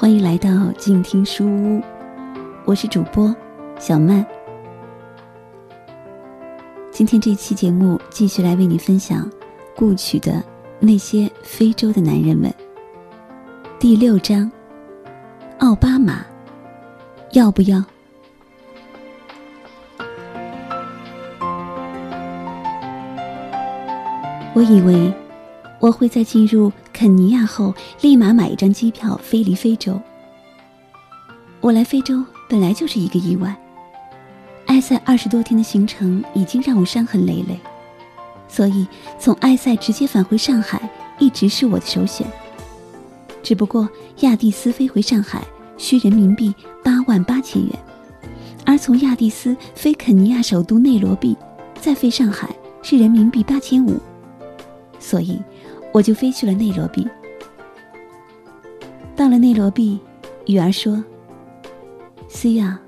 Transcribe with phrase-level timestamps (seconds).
[0.00, 1.82] 欢迎来到静听书屋，
[2.64, 3.34] 我是主播
[3.80, 4.24] 小曼。
[6.92, 9.28] 今天这期节目继续来为你分享
[9.74, 10.40] 故曲的
[10.78, 12.54] 那些非洲的男人们。
[13.80, 14.48] 第六章，
[15.58, 16.24] 奥巴马
[17.32, 17.84] 要不要？
[24.54, 25.12] 我以为
[25.80, 30.00] 我会在进入肯尼亚后立马买一张机票飞离非洲。
[31.60, 33.56] 我来非洲本来就是一个意外。
[34.66, 37.56] 埃塞二十多天的行程已经让我伤痕累累，
[38.48, 38.84] 所以
[39.16, 42.26] 从埃塞直接返回上海一直是我的首选。
[43.44, 43.88] 只不过
[44.22, 45.44] 亚的斯飞回上海
[45.76, 47.78] 需人民币八万八千元，
[48.66, 51.36] 而从亚的斯飞肯尼亚首都内罗毕
[51.80, 52.50] 再飞上海
[52.82, 54.00] 是人民币八千五。
[55.00, 55.40] 所以，
[55.92, 57.06] 我就飞去了内罗毕。
[59.16, 59.98] 到了内罗毕，
[60.46, 61.02] 雨儿说
[62.28, 62.78] 思雅，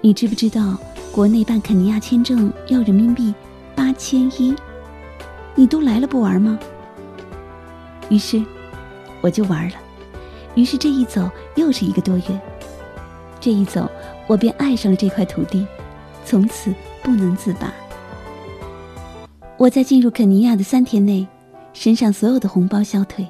[0.00, 0.78] 你知不知道
[1.12, 3.34] 国内办肯尼亚签证要人民币
[3.74, 4.54] 八千一？
[5.54, 6.58] 你都来了不玩吗？”
[8.08, 8.42] 于是，
[9.20, 9.74] 我就玩了。
[10.54, 12.40] 于是这一走又是一个多月。
[13.38, 13.88] 这一走，
[14.26, 15.66] 我便爱上了这块土地，
[16.24, 16.72] 从此
[17.02, 17.72] 不能自拔。
[19.56, 21.26] 我在进入肯尼亚的三天内。
[21.78, 23.24] 身上所有的红包消退，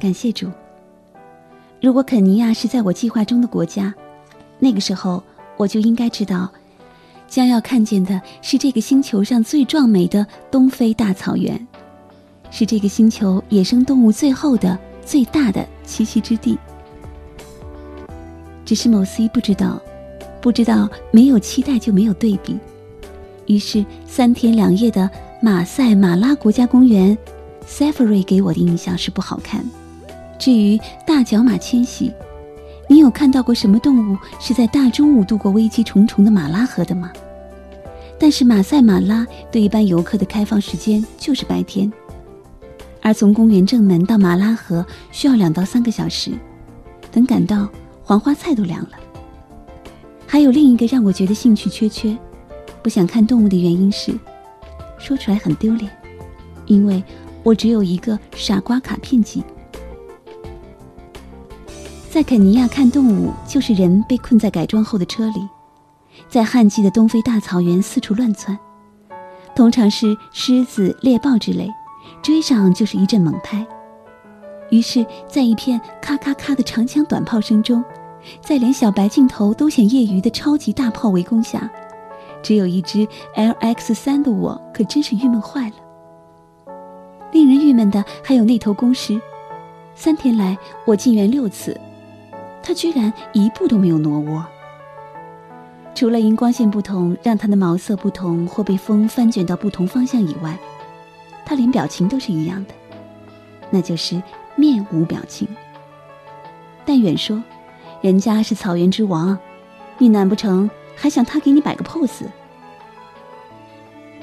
[0.00, 0.50] 感谢主。
[1.80, 3.94] 如果肯尼亚是在我计划中的国家，
[4.58, 5.22] 那个时候
[5.56, 6.50] 我就应该知道，
[7.28, 11.64] 将要看见的是这个星球上最壮美的东非大草原，
[12.50, 16.58] 是这个星球野生动物最后的、最大的栖息之地。
[18.64, 19.80] 只是某 C 不知道，
[20.40, 22.58] 不知道没有期待就没有对比，
[23.46, 25.08] 于是三天两夜的
[25.40, 27.16] 马赛马拉国家公园。
[27.66, 29.64] Safari 给我的印象是不好看。
[30.38, 32.12] 至于大角马迁徙，
[32.88, 37.10] 你有看到过什么动物是在大中午度过危机重重的马拉河的吗？
[38.18, 41.92] 但是马赛马拉对一般游客的开放时间就是白天，
[43.02, 46.32] 而从公园正门到马拉河需要两到三个小时，
[47.10, 47.68] 等赶到
[48.02, 48.90] 黄花菜都凉了。
[50.26, 52.16] 还有另一个让我觉得兴趣缺缺，
[52.82, 54.12] 不想看动物的原因是，
[54.98, 55.90] 说出来很丢脸，
[56.66, 57.02] 因为。
[57.46, 59.40] 我只有一个傻瓜卡片机。
[62.10, 65.48] 在肯尼亚看动物，就是人被困在改装后的车里，
[66.28, 68.58] 在旱季的东非大草原四处乱窜，
[69.54, 71.72] 通常是狮子、猎豹之类，
[72.20, 73.64] 追上就是一阵猛拍。
[74.70, 77.84] 于是，在一片咔咔咔的长枪短炮声中，
[78.40, 81.70] 在连小白镜头都显业余的超级大炮围攻下，
[82.42, 85.85] 只有一只 LX 三的我，可真是郁闷坏了。
[87.36, 89.20] 令人郁闷的还有那头公狮，
[89.94, 91.78] 三天来我进园六次，
[92.62, 94.42] 它居然一步都没有挪窝。
[95.94, 100.58] 除了因光线不同让它的毛色不同或被风翻卷到不同方向以外，
[101.44, 102.72] 它连表情都是一样的，
[103.68, 104.22] 那就是
[104.54, 105.46] 面无表情。
[106.86, 107.42] 但远说，
[108.00, 109.38] 人家是草原之王，
[109.98, 112.24] 你难不成还想他给你摆个 pose？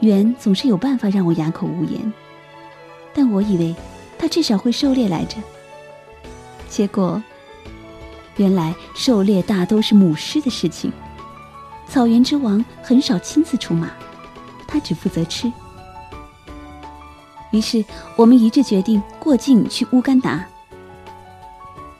[0.00, 2.00] 远总是有办法让我哑口无言。
[3.14, 3.74] 但我以为
[4.18, 5.36] 他至少会狩猎来着，
[6.68, 7.22] 结果
[8.36, 10.92] 原来狩猎大都是母狮的事情。
[11.88, 13.90] 草原之王很少亲自出马，
[14.66, 15.52] 他只负责吃。
[17.52, 17.84] 于是
[18.16, 20.44] 我们一致决定过境去乌干达。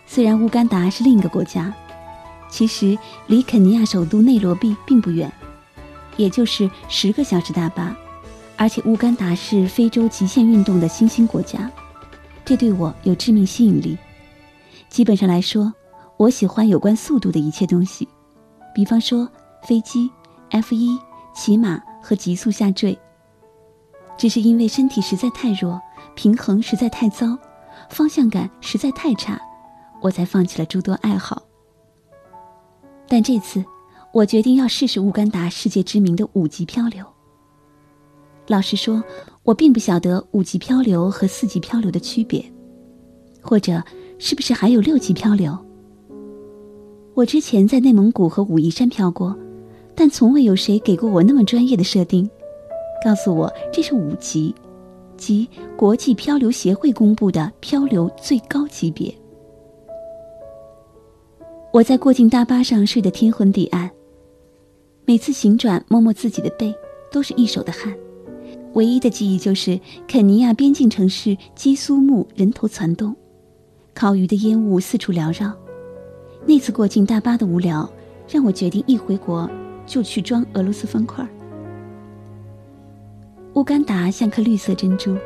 [0.07, 1.73] 虽然乌干达是另一个国家，
[2.49, 2.99] 其实
[3.29, 5.31] 离肯尼亚首都内罗毕并不远，
[6.17, 7.97] 也就是十个小时大巴。
[8.57, 11.71] 而且乌干达是非洲极限运动的新兴国家，
[12.45, 13.99] 这对我有致命吸引力。
[14.89, 15.73] 基本上来说，
[16.17, 18.09] 我喜欢有关速度的一切东西，
[18.75, 19.29] 比方说
[19.65, 20.09] 飞机、
[20.51, 20.97] F 一、
[21.35, 22.97] 骑马和急速下坠。
[24.17, 25.81] 只是因为身体实在太弱，
[26.15, 27.37] 平衡实在太糟，
[27.89, 29.41] 方向感实在太差，
[30.01, 31.43] 我才放弃了诸多爱好。
[33.09, 33.65] 但这次，
[34.13, 37.05] 我决定要试试乌干达世界知名的五级漂流。
[38.47, 39.03] 老实说，
[39.43, 42.45] 我并不晓得五级漂流和四级漂流的区别，
[43.41, 43.83] 或者
[44.19, 45.57] 是不是还有六级漂流。
[47.15, 49.35] 我之前在内蒙古和武夷山漂过，
[49.95, 52.29] 但从未有谁给过我那么专业的设定，
[53.05, 54.55] 告诉我这是五级，
[55.17, 59.15] 即国际漂流协会公布的漂流最高级别。
[61.73, 63.91] 我在过境大巴上睡得天昏地暗，
[65.07, 66.75] 每次醒转摸摸自己的背，
[67.11, 67.93] 都是一手的汗。
[68.75, 73.15] 唯一的记忆就是肯尼亚边境城市基苏木人头攒动，
[73.95, 75.53] 烤鱼的烟雾四处缭绕，
[76.47, 77.89] 那次过境大巴的无聊，
[78.29, 79.49] 让我决定一回国
[79.87, 81.27] 就去装俄罗斯方块。
[83.55, 85.17] 乌干达像颗绿色珍珠，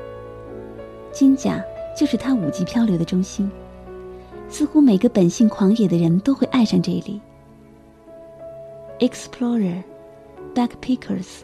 [1.10, 1.64] 金甲
[1.96, 3.50] 就是它五级漂流的中心。
[4.50, 7.20] 似乎每个本性狂野的人都会爱上这里。
[8.98, 9.82] Explorer,
[10.54, 11.42] backpackers，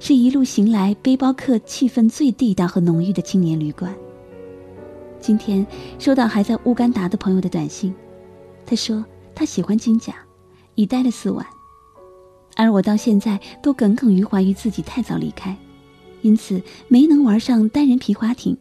[0.00, 3.94] 是一路行来背包客气氛最地道和浓郁的青年旅馆。
[5.20, 5.66] 今天
[5.98, 7.94] 收到还在乌干达的朋友的短信，
[8.66, 9.04] 他说
[9.34, 10.14] 他喜欢金甲，
[10.74, 11.46] 已待了四晚，
[12.56, 15.56] 而我到现在都耿耿于怀于自己太早离开，
[16.20, 18.56] 因此没能玩上单人皮划艇，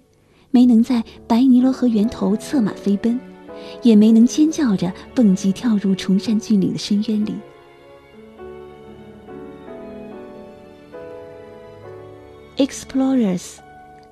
[0.52, 3.20] 没能在白尼罗河源头策马飞奔，
[3.82, 7.34] 也没能尖叫着蹦极跳入崇山峻岭的深渊里。
[12.64, 13.58] Explorers,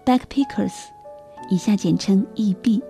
[0.06, 0.74] backpackers，
[1.50, 2.81] 以下简称 EB。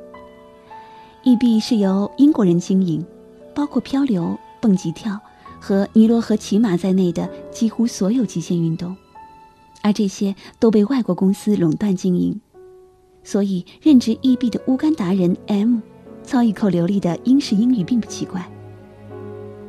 [1.23, 3.05] EB 是由英国人经营，
[3.53, 5.19] 包括漂流、蹦极跳
[5.59, 8.97] 和尼罗河骑马在内的几乎所有极限运动，
[9.83, 12.41] 而这些都被外国公司垄断经营，
[13.23, 15.77] 所以任职 EB 的乌干达人 M，
[16.23, 18.43] 操一口流利的英式英语并不奇怪。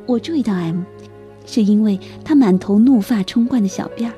[0.07, 0.81] 我注意到 M，
[1.45, 4.13] 是因为他满头怒发冲冠的小辫儿。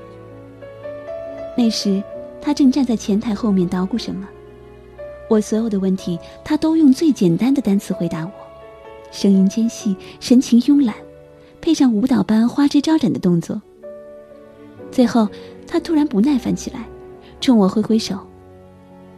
[1.58, 2.04] 那时，
[2.42, 4.28] 他正站在前台后面捣鼓什么。
[5.30, 8.32] 我所有的问题，他都用最简单的单词回答我，
[9.12, 10.94] 声音尖细，神情慵懒，
[11.62, 13.62] 配上舞蹈般花枝招展的动作。
[14.92, 15.28] 最后，
[15.66, 16.86] 他突然不耐烦起来，
[17.42, 18.20] 冲我挥挥手，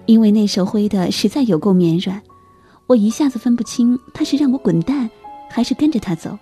[0.05, 2.21] 因为那手挥的实在有够绵软，
[2.85, 5.09] 我一下子分不清他是让我滚蛋，
[5.49, 6.37] 还是跟着他走。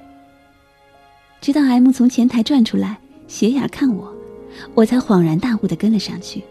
[1.42, 4.14] 直到 M 从前台转出来，斜眼看我。
[4.74, 6.44] 我才恍然大悟的跟了上去。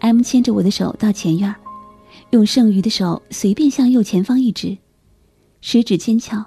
[0.00, 1.54] M 牵着我的手到前院，
[2.30, 4.76] 用剩余的手随便向右前方一指，
[5.60, 6.44] 食指尖翘，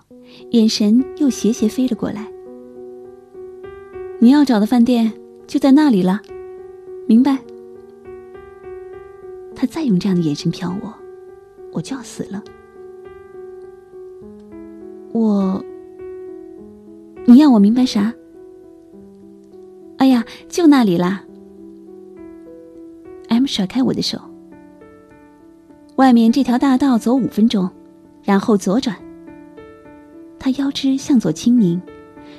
[0.51, 2.31] 眼神又斜斜飞了过来。
[4.19, 5.12] 你要找的饭店
[5.47, 6.21] 就在那里了，
[7.07, 7.38] 明白？
[9.56, 10.94] 他再用这样的眼神瞟我，
[11.74, 12.44] 我就要死了。
[15.12, 15.63] 我，
[17.25, 18.13] 你要我明白啥？
[20.47, 21.23] 就那里啦。
[23.29, 24.19] M 甩开我的手。
[25.95, 27.69] 外面这条大道走五分钟，
[28.23, 28.95] 然后左转。
[30.39, 31.81] 他腰肢向左轻拧，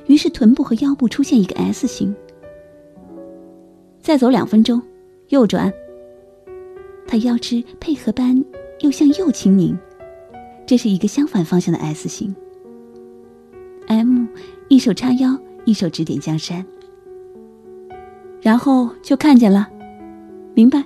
[0.07, 2.15] 于是臀部和腰部出现一个 S 型。
[4.01, 4.81] 再走两分钟，
[5.29, 5.71] 右转。
[7.07, 8.43] 他腰肢配合般
[8.81, 9.79] 又向右轻拧，
[10.65, 12.35] 这是一个相反方向的 S 型。
[13.89, 14.25] M
[14.69, 16.65] 一手叉腰，一手指点江山。
[18.43, 19.69] 然后就看见了，
[20.55, 20.83] 明白，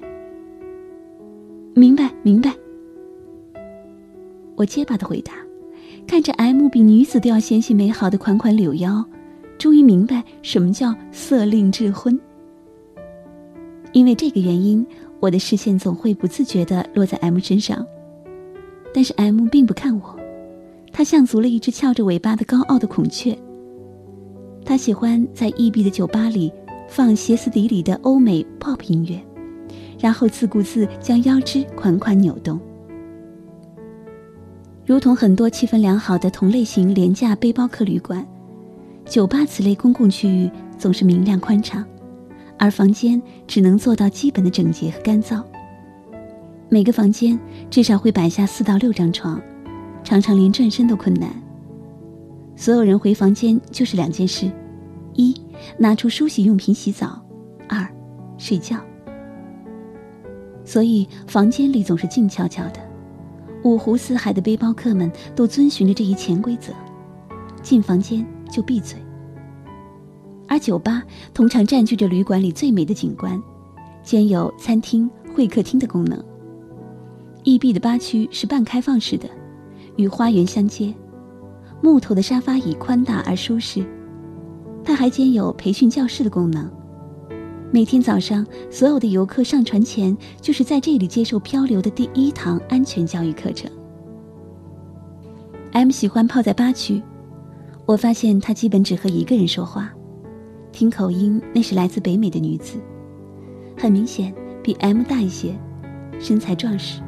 [1.74, 2.52] 明白，明白。
[4.56, 5.32] 我结巴的回答，
[6.06, 9.04] 看着 M 比女子都要纤细美好的款款柳腰，
[9.56, 12.18] 终于明白什么叫色令智昏。
[13.92, 14.84] 因为这个原因，
[15.20, 17.86] 我的视线总会不自觉的落在 M 身上，
[18.92, 20.18] 但是 M 并不看我，
[20.92, 23.36] 他像足了一只翘着尾巴的高傲的孔雀。
[24.64, 26.52] 他喜欢在异地的酒吧里。
[26.88, 29.20] 放歇斯底里的欧美 pop 音乐，
[29.98, 32.60] 然后自顾自将腰肢款款扭动，
[34.86, 38.26] 如同很多气氛良好的同类型廉价背包客旅馆，
[39.04, 41.84] 酒吧此类公共区域总是明亮宽敞，
[42.58, 45.42] 而房间只能做到基本的整洁和干燥。
[46.68, 47.38] 每个房间
[47.70, 49.40] 至少会摆下四到六张床，
[50.02, 51.30] 常常连转身都困难。
[52.56, 54.50] 所有人回房间就是两件事。
[55.14, 55.34] 一
[55.78, 57.20] 拿出梳洗用品洗澡，
[57.68, 57.86] 二
[58.38, 58.78] 睡觉。
[60.64, 62.80] 所以房间里总是静悄悄的。
[63.64, 66.72] 五湖四海的背包客们都遵循着这一潜规则：
[67.62, 68.98] 进房间就闭嘴。
[70.46, 73.42] 而酒吧通常占据着旅馆里最美的景观，
[74.02, 76.22] 兼有餐厅、会客厅的功能。
[77.42, 79.28] 异壁的吧区是半开放式的，
[79.96, 80.94] 与花园相接，
[81.82, 83.84] 木头的沙发椅宽大而舒适。
[84.94, 86.70] 它还兼有培训教室的功能。
[87.72, 93.68] 每天早上，所有的游客上船前，就是在这里接受漂流的第一堂安全教育课程。
[95.72, 97.02] M 喜欢泡在吧区，
[97.86, 99.92] 我发现他基本只和一个人说话，
[100.70, 102.78] 听口音那是来自北美的女子，
[103.76, 104.32] 很明显
[104.62, 105.58] 比 M 大一些，
[106.20, 107.00] 身材壮实。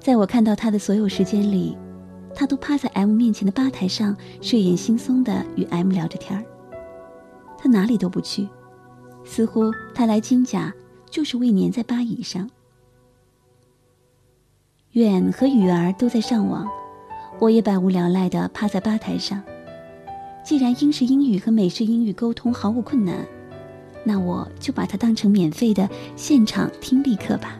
[0.00, 1.78] 在我看到他的所有时间里。
[2.34, 6.44] 他都趴在 M 面前的吧台上，睡眼惺忪的与 M 聊着天儿。
[7.58, 8.48] 他哪里都不去，
[9.24, 10.72] 似乎他来金甲
[11.08, 12.50] 就是为粘在吧椅上。
[14.92, 16.68] 远和雨儿都在上网，
[17.38, 19.42] 我也百无聊赖地趴在吧台上。
[20.44, 23.16] 既然英式英语和美式英语沟通毫无困难，
[24.04, 27.58] 那我就把它当成免费的现场听力课吧。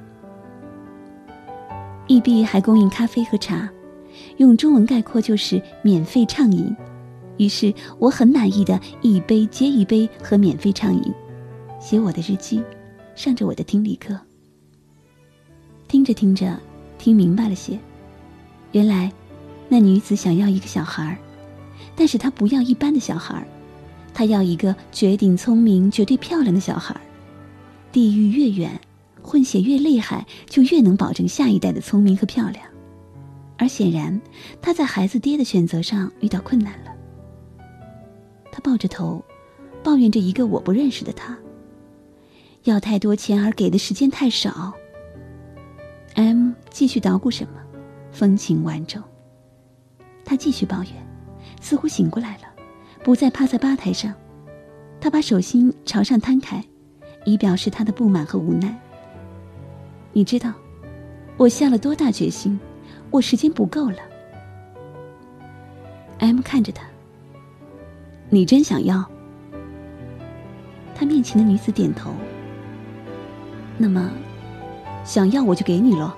[2.09, 3.71] 易必还供应咖啡和茶，
[4.37, 6.75] 用中文概括就是免费畅饮。
[7.39, 11.13] 于是我很满意的一杯接一杯喝免费畅饮，
[11.81, 12.63] 写我的日记，
[13.15, 14.19] 上着我的听力课。
[15.89, 16.59] 听着听着，
[16.99, 17.79] 听明白了些。
[18.73, 19.13] 原来，
[19.69, 21.19] 那女子想要一个小孩儿，
[21.97, 23.47] 但是她不要一般的小孩儿，
[24.15, 27.01] 她要一个绝顶聪明、绝对漂亮的小孩儿。
[27.91, 28.81] 地域越远，
[29.21, 32.65] 混血越厉害，就越能保证下一代的聪明和漂亮。
[33.63, 34.21] 而显然，
[34.61, 36.91] 他在孩子爹的选择上遇到困难了。
[38.51, 39.25] 他抱着头，
[39.85, 41.39] 抱怨着一个我不认识的他，
[42.65, 44.73] 要太多钱而给的时间太少。
[46.17, 47.53] M 继续捣鼓什么，
[48.11, 49.01] 风情万种。
[50.25, 50.93] 他继续抱怨，
[51.61, 52.43] 似乎醒过来了，
[53.05, 54.13] 不再趴在吧台上。
[55.01, 56.65] 他把手心朝上摊开，
[57.25, 58.77] 以表示他的不满和无奈。
[60.13, 60.53] 你知道，
[61.37, 62.59] 我下了多大决心？
[63.13, 63.99] 我时间不够了。
[66.19, 66.85] M 看着他，
[68.31, 69.05] 你真想要？
[70.95, 72.11] 他面前的女子点头。
[73.79, 74.11] 那么。
[75.05, 76.13] 想要我就给你喽。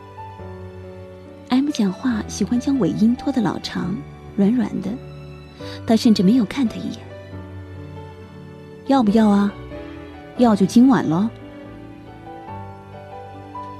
[1.48, 3.96] M 讲话喜欢将尾音拖得老长，
[4.36, 4.90] 软软的。
[5.86, 6.98] 他甚至没有看他一眼。
[8.86, 9.50] 要不要啊？
[10.36, 11.30] 要就今晚喽。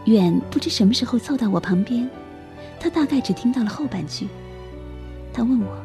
[0.07, 2.09] 远不知什么时候凑到我旁边，
[2.79, 4.29] 他大概只听到了后半句。
[5.33, 5.85] 他问我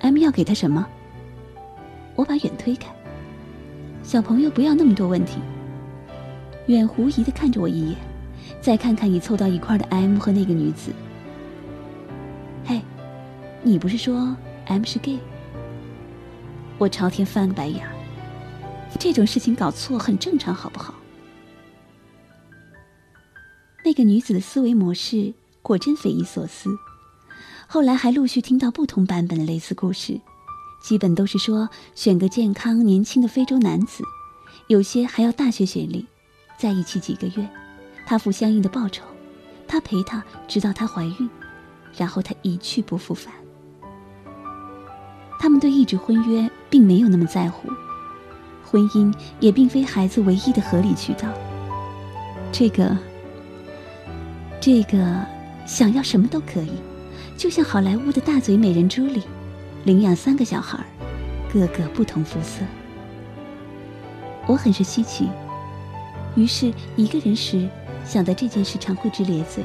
[0.00, 0.86] ：“M 要给他什么？”
[2.16, 2.90] 我把远推开。
[4.02, 5.38] 小朋友不要那么多问题。
[6.66, 7.96] 远狐疑的看着我一眼，
[8.60, 10.92] 再看看已凑到一块的 M 和那个女子。
[12.64, 12.80] 嘿，
[13.62, 15.18] 你不是说 M 是 gay？
[16.78, 17.92] 我朝天翻个白眼儿。
[18.98, 20.94] 这种事情搞错很正常，好不好？
[23.84, 26.70] 那个女子的思维模式果真匪夷所思。
[27.66, 30.20] 后来还陆续听到不同版本的类似故事，
[30.82, 34.02] 基本都是说选个健康年轻的非洲男子，
[34.66, 36.06] 有些还要大学学历。
[36.58, 37.48] 在一起几个月，
[38.04, 39.04] 他付相应的报酬，
[39.66, 41.30] 他陪她直到她怀孕，
[41.96, 43.32] 然后他一去不复返。
[45.38, 47.70] 他们对一纸婚约并没有那么在乎，
[48.62, 51.28] 婚姻也并非孩子唯一的合理渠道。
[52.52, 52.94] 这个，
[54.60, 55.24] 这个
[55.66, 56.72] 想要什么都可以，
[57.36, 59.22] 就像好莱坞的大嘴美人朱莉，
[59.84, 60.78] 领养三个小孩，
[61.52, 62.62] 个个不同肤色。
[64.46, 65.28] 我很是稀奇。
[66.36, 67.68] 于是，一个人时
[68.04, 69.64] 想到这件事，常会直咧嘴，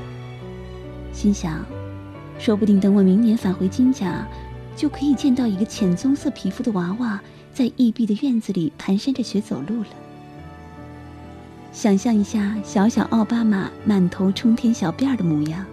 [1.14, 1.64] 心想：
[2.40, 4.28] 说不定等我明年返回金甲，
[4.76, 7.20] 就可以见到一个浅棕色皮肤的娃娃
[7.54, 9.88] 在异碧的院子里蹒跚着学走路了。
[11.72, 15.66] 想象一下小小奥巴马满头冲天小辫儿的模样，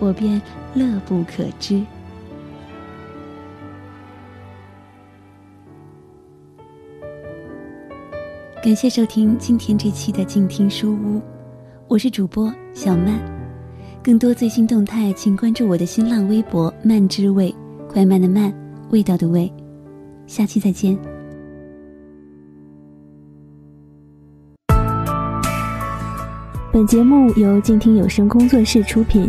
[0.00, 0.40] 我便
[0.74, 1.80] 乐不可支。
[8.62, 11.20] 感谢收听今天这期的静听书屋，
[11.86, 13.20] 我是主播小曼。
[14.02, 17.54] 更多最新动态，请关注我的新浪微博“慢之味”，
[17.86, 18.52] 快慢的慢，
[18.90, 19.52] 味道的味。
[20.26, 20.98] 下期再见。
[26.72, 29.28] 本节目由静听有声工作室出品，